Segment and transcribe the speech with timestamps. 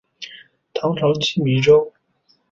[0.73, 1.93] 唐朝羁縻州。